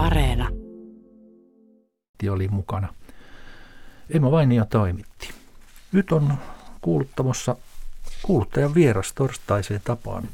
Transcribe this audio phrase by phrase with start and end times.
[0.00, 0.48] Areena.
[2.30, 2.94] oli mukana.
[4.10, 5.30] Emma Vainia toimitti.
[5.92, 6.34] Nyt on
[6.80, 7.56] kuuluttamassa
[8.22, 10.28] kuuluttajan vieras torstaiseen tapaan.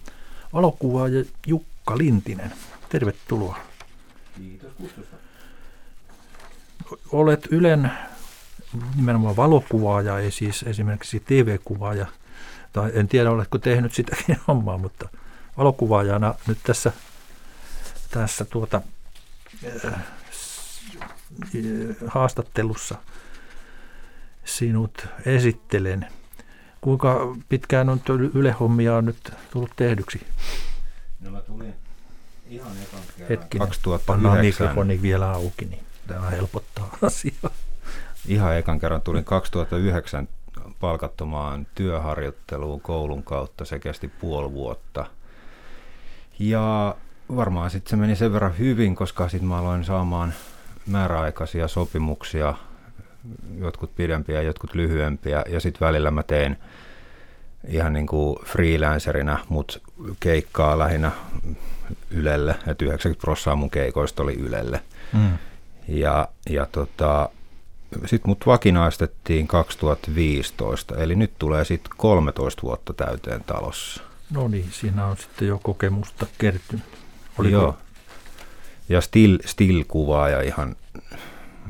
[0.53, 2.53] Valokuvaaja Jukka Lintinen.
[2.89, 3.59] Tervetuloa.
[4.37, 5.17] Kiitos kutsusta.
[7.13, 7.91] Olet Ylen
[8.97, 12.07] nimenomaan valokuvaaja, ei siis esimerkiksi TV-kuvaaja.
[12.73, 15.09] Tai en tiedä, oletko tehnyt sitäkin hommaa, mutta
[15.59, 16.93] valokuvaajana nyt tässä,
[18.11, 18.81] tässä tuota,
[22.07, 22.95] haastattelussa
[24.45, 26.07] sinut esittelen.
[26.81, 28.01] Kuinka pitkään on
[28.35, 30.27] Yle-hommia on nyt tullut tehdyksi?
[31.21, 31.75] No mä tulin
[32.49, 33.29] ihan ekan kerran.
[33.29, 34.07] Hetkinen, 2009.
[34.07, 37.51] pannaan mikrofoni vielä auki, niin tämä helpottaa asiaa.
[38.29, 40.29] Ihan ekan kerran tulin 2009
[40.81, 43.65] palkattomaan työharjoitteluun koulun kautta.
[43.65, 45.07] Se kesti puoli vuotta.
[46.39, 46.97] Ja
[47.37, 50.35] varmaan sitten se meni sen verran hyvin, koska sitten mä aloin saamaan
[50.87, 52.55] määräaikaisia sopimuksia,
[53.59, 56.57] jotkut pidempiä, jotkut lyhyempiä, ja sitten välillä mä tein
[57.69, 59.81] ihan niin kuin freelancerina, mutta
[60.21, 61.13] keikkaa lähinnä
[62.11, 64.81] Ylelle, että 90 prosenttia mun keikoista oli Ylelle.
[65.13, 65.39] Mm.
[65.89, 67.29] Ja, ja tota,
[68.07, 74.03] sitten mut vakinaistettiin 2015, eli nyt tulee sitten 13 vuotta täyteen talossa.
[74.31, 76.85] No niin, siinä on sitten jo kokemusta kertynyt.
[77.39, 77.57] Oliko?
[77.57, 77.77] Joo.
[78.89, 80.77] Ja still, still-kuvaaja ihan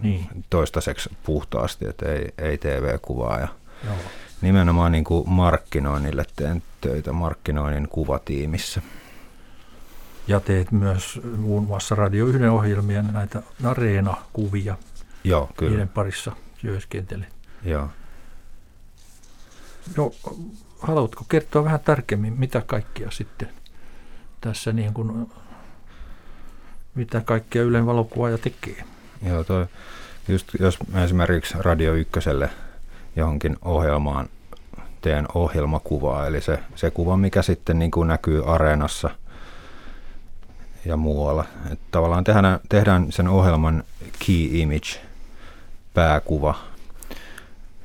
[0.03, 0.27] niin.
[0.51, 3.49] toistaiseksi puhtaasti, että ei, ei TV-kuvaaja.
[3.85, 3.95] Joo.
[4.41, 8.83] Nimenomaan niin kuin markkinoinnille teen töitä markkinoinnin kuvatiimissä.
[10.29, 14.77] Ja teet myös muun muassa Radio 1 ohjelmia, näitä Areena-kuvia.
[15.25, 15.71] Joo, kyllä.
[15.71, 17.29] Niiden parissa työskentelet.
[17.65, 17.89] Joo.
[19.97, 20.13] No,
[20.79, 23.49] haluatko kertoa vähän tarkemmin, mitä kaikkia sitten
[24.41, 25.33] tässä niin kuin,
[26.97, 28.85] mitä kaikkea Ylen valokuvaaja tekee?
[29.29, 29.67] Joo, toi,
[30.29, 32.51] just jos mä esimerkiksi Radio Ykköselle
[33.17, 34.29] johonkin ohjelmaan
[35.01, 39.11] teen ohjelmakuvaa, eli se, se kuva, mikä sitten niin kuin näkyy areenassa
[40.85, 41.45] ja muualla.
[41.73, 43.85] Et tavallaan tehdään, tehdään sen ohjelman
[44.27, 45.01] key image,
[45.95, 46.55] pääkuva,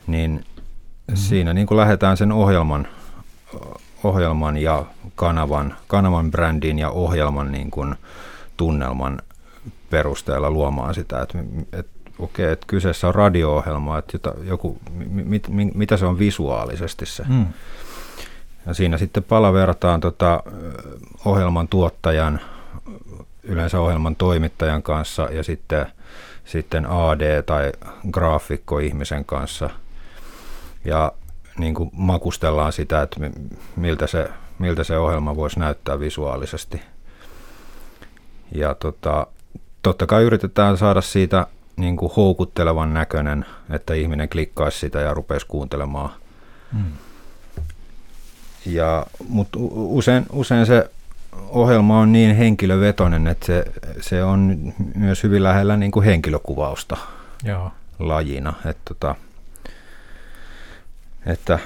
[0.07, 1.16] niin mm-hmm.
[1.16, 2.88] siinä niin kuin lähdetään sen ohjelman,
[4.03, 4.85] ohjelman ja
[5.16, 7.95] kanavan, kanavan brändin ja ohjelman niin kuin
[8.61, 9.19] tunnelman
[9.89, 11.38] perusteella luomaan sitä, että,
[11.73, 14.77] että okei, okay, että kyseessä on radio-ohjelma, että jota, joku,
[15.07, 17.23] mit, mit, mitä se on visuaalisesti se.
[17.29, 17.45] Mm.
[18.66, 20.44] Ja siinä sitten palavertaan tota,
[21.25, 22.39] ohjelman tuottajan,
[23.44, 25.85] yleensä ohjelman toimittajan kanssa ja sitten,
[26.45, 27.72] sitten AD- tai
[28.11, 29.69] graafikko-ihmisen kanssa.
[30.85, 31.11] Ja
[31.57, 33.19] niin kuin makustellaan sitä, että
[33.75, 34.29] miltä se,
[34.59, 36.81] miltä se ohjelma voisi näyttää visuaalisesti.
[38.51, 39.28] Ja tota,
[39.81, 41.47] totta kai yritetään saada siitä
[41.78, 46.09] niin kuin houkuttelevan näköinen, että ihminen klikkaisi sitä ja rupeisi kuuntelemaan.
[46.73, 46.91] Hmm.
[48.66, 50.90] Ja, mutta usein, usein se
[51.50, 53.66] ohjelma on niin henkilövetoinen, että se,
[54.01, 56.97] se on myös hyvin lähellä niin kuin henkilökuvausta
[57.44, 57.72] Joo.
[58.00, 58.53] lajina.
[58.66, 59.16] Että, tota,
[61.25, 61.59] että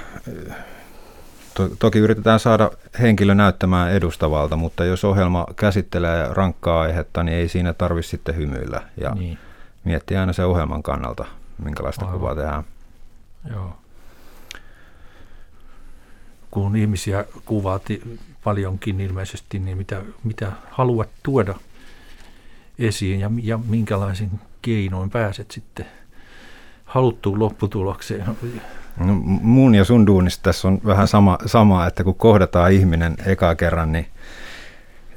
[1.56, 7.48] to, toki yritetään saada henkilö näyttämään edustavalta, mutta jos ohjelma käsittelee rankkaa aihetta, niin ei
[7.48, 8.82] siinä tarvitse sitten hymyillä.
[9.00, 9.38] Ja niin
[9.84, 11.24] miettiä aina se ohjelman kannalta,
[11.64, 12.18] minkälaista Aivan.
[12.18, 12.64] kuvaa tehdään.
[13.50, 13.76] Joo.
[16.50, 17.82] Kun ihmisiä kuvaat
[18.44, 21.54] paljonkin ilmeisesti, niin mitä, mitä haluat tuoda
[22.78, 24.30] esiin ja, ja minkälaisin
[24.62, 25.86] keinoin pääset sitten
[26.96, 28.24] haluttuun lopputulokseen?
[28.98, 33.54] No, mun ja sun duunista tässä on vähän sama, sama, että kun kohdataan ihminen eka
[33.54, 34.06] kerran, niin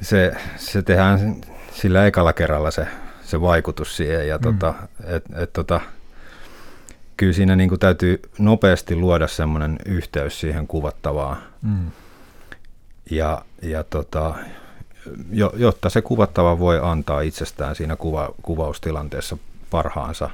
[0.02, 1.36] se, se tehdään
[1.74, 2.88] sillä ekalla kerralla se
[3.30, 4.28] se vaikutus siihen.
[4.28, 4.42] Ja mm.
[4.42, 4.74] tota,
[5.04, 5.82] et, et, tota,
[7.18, 11.38] kyllä siinä niin kuin täytyy nopeasti luoda semmoinen yhteys siihen kuvattavaan.
[11.62, 11.92] Mm.
[13.12, 14.36] Ja, ja tota,
[15.32, 19.38] jo, jotta se kuvattava voi antaa itsestään siinä kuva, kuvaustilanteessa
[19.70, 20.30] parhaansa.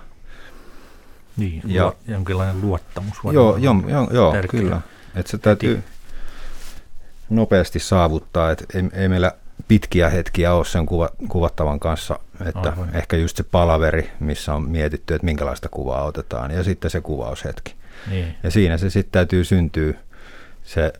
[1.37, 3.17] Niin, ja, jonkinlainen luottamus.
[3.31, 4.81] Joo, jo, jo, joo kyllä.
[5.15, 5.87] Että se täytyy Heti.
[7.29, 9.31] nopeasti saavuttaa, että ei, ei meillä
[9.67, 12.95] pitkiä hetkiä ole sen kuva, kuvattavan kanssa, että Aivan.
[12.95, 17.75] ehkä just se palaveri, missä on mietitty, että minkälaista kuvaa otetaan, ja sitten se kuvaushetki.
[18.09, 18.35] Niin.
[18.43, 19.93] Ja siinä se sitten täytyy syntyä
[20.63, 20.93] se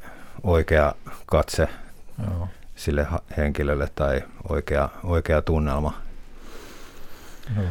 [0.44, 0.96] oikea
[1.26, 1.68] katse
[2.28, 2.48] Joo.
[2.76, 6.02] sille henkilölle tai oikea, oikea tunnelma.
[7.56, 7.66] Joo.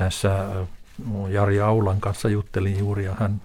[0.00, 0.46] Tässä
[1.28, 3.42] Jari Aulan kanssa juttelin juuri ja hän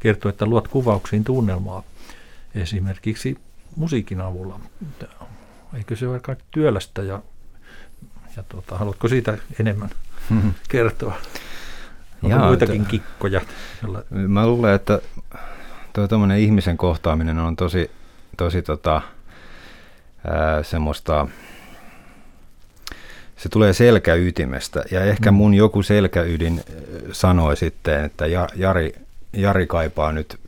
[0.00, 1.82] kertoi, että luot kuvauksiin tunnelmaa
[2.54, 3.38] esimerkiksi
[3.76, 4.60] musiikin avulla.
[5.74, 7.22] Eikö se ole aika työlästä ja
[8.36, 9.90] Ja tuota, haluatko siitä enemmän
[10.68, 11.14] kertoa?
[12.22, 13.40] Onko Jaa, muitakin että- kikkoja?
[13.82, 15.00] Jolla, Mä luulen, että
[15.92, 16.08] tuo
[16.38, 17.90] ihmisen kohtaaminen on tosi,
[18.36, 19.02] tosi tota,
[20.26, 21.26] ää, semmoista,
[23.36, 25.36] se tulee selkäytimestä ja ehkä Mm.
[25.36, 26.60] mun joku selkäydin
[27.12, 28.94] sanoi sitten, että Ja- Jari,
[29.32, 30.38] Jari kaipaa nyt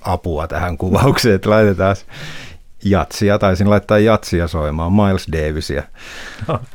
[0.00, 1.96] apua tähän kuvaukseen, että laitetaan
[2.84, 5.82] jatsia, taisin laittaa jatsia soimaan, Miles Davisia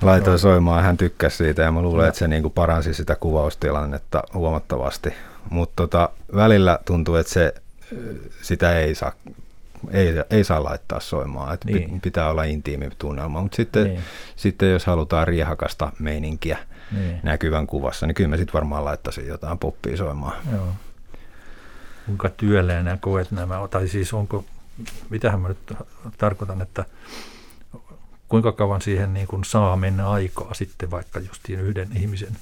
[0.01, 4.23] laitoin soimaan, hän tykkäsi siitä ja mä luulen, että se niin kuin paransi sitä kuvaustilannetta
[4.33, 5.13] huomattavasti.
[5.49, 7.53] Mutta tota, välillä tuntuu, että se,
[8.41, 9.11] sitä ei saa,
[9.91, 12.01] ei, ei saa laittaa soimaan, että Niin.
[12.01, 13.41] pitää olla intiimi tunnelma.
[13.41, 14.01] Mutta sitten, Niin.
[14.35, 16.57] sitten jos halutaan riehakasta meininkiä
[16.91, 17.19] niin.
[17.23, 20.37] näkyvän kuvassa, niin kyllä mä sitten varmaan laittaisin jotain poppia soimaan.
[20.51, 20.67] Joo.
[22.05, 24.45] Kuinka työläänä koet nämä, tai siis onko,
[25.09, 25.73] mitähän mä nyt
[26.17, 26.85] tarkoitan, että
[28.29, 32.37] kuinka kauan siihen niin kuin saa mennä aikaa sitten vaikka justiin yhden ihmisen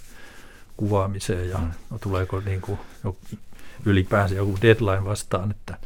[0.77, 1.59] kuvaamiseen ja
[1.89, 2.79] no, tuleeko niin kuin
[3.85, 5.77] ylipäänsä joku deadline vastaan, että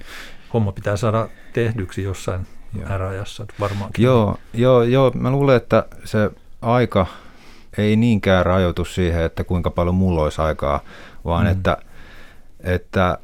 [0.54, 2.48] homma pitää saada tehdyksi jossain
[2.80, 2.88] Joo.
[2.90, 4.06] määräajassa varmaankin.
[4.06, 6.31] Joo, joo, joo, mä luulen, että se
[6.62, 7.06] aika
[7.78, 10.80] ei niinkään rajoitu siihen, että kuinka paljon mulla olisi aikaa,
[11.25, 11.50] vaan Mm.
[11.50, 11.57] mm.
[11.57, 11.78] että,
[12.63, 13.18] että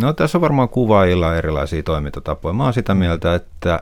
[0.00, 2.52] no tässä on varmaan kuvaajilla erilaisia toimintatapoja.
[2.52, 2.98] Mä oon sitä Mm.
[2.98, 3.80] mieltä, että,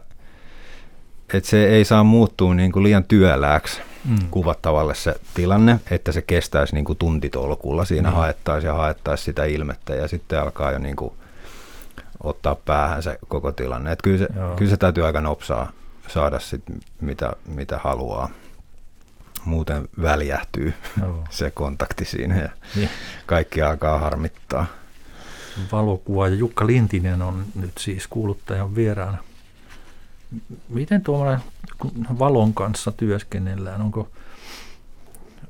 [1.35, 4.17] että se ei saa muuttua niin kuin liian työlääksi Mm.
[4.31, 7.85] kuvattavalle se tilanne, että se kestäisi niin kuin tuntitolkulla.
[7.85, 8.17] Siinä Niin.
[8.17, 11.13] haettaisiin ja haettaisiin sitä ilmettä ja sitten alkaa jo niin kuin
[12.25, 13.93] ottaa päähän se koko tilanne.
[13.93, 14.57] Et kyllä, se, Joo.
[14.57, 15.73] kyllä se täytyy aika nopsaa
[16.09, 16.63] saada sit
[17.01, 18.29] mitä, mitä haluaa.
[19.45, 21.25] Muuten väljähtyy Joo.
[21.31, 22.89] se kontakti siinä ja Niin.
[23.27, 24.67] kaikki alkaa harmittaa.
[25.73, 29.19] valokuvaaja Jukka Lintinen on nyt siis kuuluttajan vieraana.
[30.69, 31.41] Miten tuommoinen
[32.19, 33.83] valon kanssa työskennellään?
[33.83, 34.09] Onko,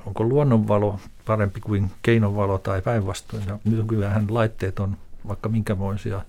[0.06, 3.42] onko luonnonvalo parempi kuin keinovalo tai päinvastoin?
[3.46, 4.96] Ja Nyt on kyllähän laitteet on
[5.28, 6.20] vaikka minkämoisia.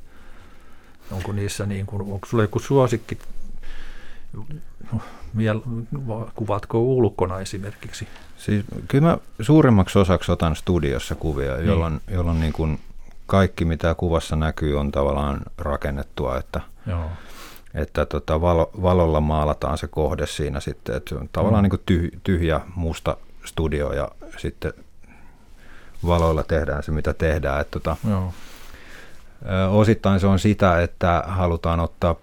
[1.12, 3.18] Onko niissä niin kuin, onko sulla joku suosikki?
[6.36, 8.08] Kuvatko ulkona esimerkiksi?
[8.38, 11.68] Siis kyllä mä suurimmaksi osaksi otan studiossa kuvia, Niin.
[11.68, 12.80] jolloin, jolloin niin kuin
[13.26, 17.10] kaikki mitä kuvassa näkyy on tavallaan rakennettua, että, Joo.
[17.74, 21.64] että tota valo, valolla maalataan se kohde siinä sitten, että se on tavallaan Mm.
[21.64, 24.74] niin kuin tyh, tyhjä musta studio ja sitten
[26.06, 27.62] valoilla tehdään se mitä tehdään.
[27.62, 28.34] Että tota, Joo.
[29.70, 32.16] Osittain se on sitä, että halutaan ottaa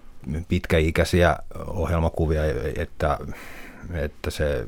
[0.47, 1.35] pitkäikäisiä
[1.67, 2.41] ohjelmakuvia,
[2.75, 3.17] että,
[3.93, 4.65] että se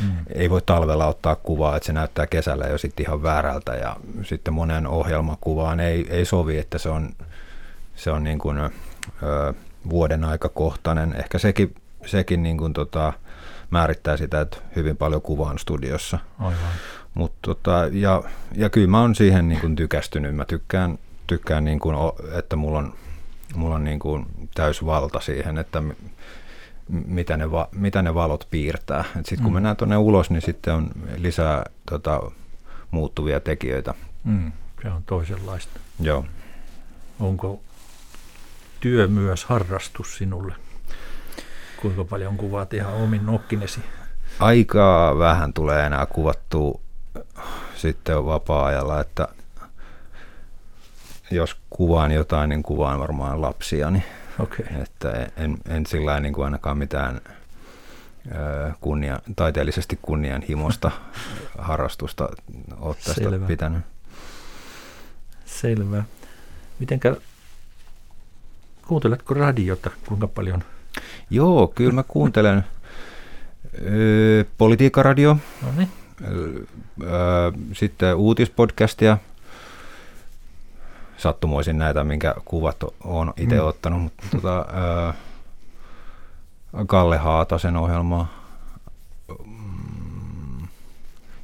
[0.00, 0.12] Mm.
[0.34, 4.54] ei voi talvella ottaa kuvaa, että se näyttää kesällä jo sitten ihan väärältä ja sitten
[4.54, 7.10] monen ohjelmakuvaan ei, ei sovi, että se on,
[7.96, 8.70] se on niin kuin, ö,
[9.90, 11.14] vuoden aikakohtainen.
[11.18, 11.74] Ehkä sekin,
[12.06, 13.12] sekin niin kuin tota,
[13.70, 16.18] määrittää sitä, että hyvin paljon kuvaan studiossa.
[16.38, 16.54] Aivan.
[17.14, 18.22] Mut tota, ja,
[18.54, 20.36] ja kyllä mä oon siihen niin kuin tykästynyt.
[20.36, 20.98] Mä tykkään,
[21.30, 21.96] tykkään niin kuin,
[22.38, 22.94] että mulla on,
[23.54, 25.82] mulla on niin kuin täys valta siihen, että
[26.88, 29.04] mitä ne, va, mitä ne valot piirtää.
[29.14, 29.54] Sitten kun Mm.
[29.54, 32.30] mennään tuonne ulos, niin sitten on lisää tota,
[32.90, 33.94] muuttuvia tekijöitä.
[34.24, 34.52] Mm.
[34.82, 35.80] Se on toisenlaista.
[36.00, 36.24] Joo.
[37.20, 37.60] Onko
[38.80, 40.54] työ myös harrastus sinulle?
[41.82, 43.80] Kuinka paljon kuvaat ihan omin nokkinesi?
[44.40, 46.80] Aika vähän tulee enää kuvattua
[47.76, 49.28] sitten vapaa-ajalla, että
[51.30, 54.02] jos kuvaan jotain, niin kuvaan varmaan lapsiani.
[54.38, 54.66] Okei.
[54.82, 57.20] Että en, en sillä niin kuin ainakaan mitään
[58.80, 60.90] kunnia, taiteellisesti kunnianhimosta
[61.58, 62.28] harrastusta
[62.80, 63.46] ole tästä Selvä.
[63.46, 63.82] pitänyt.
[65.44, 66.04] Selvä.
[66.78, 67.16] Mitenkä,
[68.88, 69.90] kuunteletko radiota?
[70.08, 70.64] Kuinka paljon?
[71.30, 72.64] Joo, kyllä mä kuuntelen
[73.86, 75.88] ö, politiikkaradio, No niin.
[77.72, 79.18] sitten uutispodcastia,
[81.20, 83.66] sattumoisin näitä, minkä kuvat on itse Mm.
[83.66, 85.12] ottanut, mutta tota, ö,
[86.86, 88.26] Kalle Haatasen ohjelmaa,
[89.46, 90.68] mm,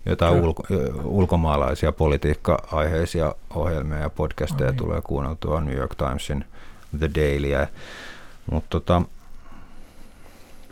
[0.07, 0.47] jotain Kyllä.
[0.47, 0.63] ulko,
[1.05, 4.77] ulkomaalaisia politiikka-aiheisia ohjelmia ja podcasteja No niin.
[4.79, 6.45] tulee kuunneltua New York Timesin
[6.99, 7.69] The Dailyä,
[8.51, 9.03] mutta tota,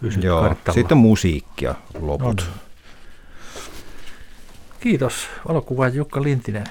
[0.00, 0.74] Pysyt joo, kartalla.
[0.74, 2.36] sitten musiikkia loput.
[2.36, 2.60] No niin.
[4.80, 6.64] Kiitos valokuvaaja Jukka Lintinen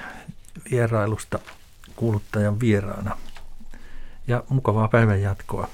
[0.72, 1.40] vierailusta
[1.96, 3.18] kuuluttajan vieraana.
[4.28, 5.70] Ja mukavaa päivän jatkoa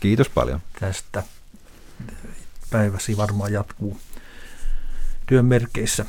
[0.00, 0.60] Kiitos paljon.
[0.80, 1.22] tästä.
[2.70, 4.00] Päiväsi varmaan jatkuu
[5.26, 6.06] työn merkeissä.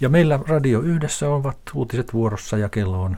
[0.00, 3.16] Ja meillä Radio Yhdessä ovat uutiset vuorossa ja kello on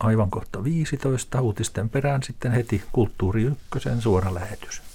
[0.00, 1.40] aivan kohta 15.
[1.40, 4.87] Uutisten perään sitten heti Kulttuuri Ykkösen suora lähetys.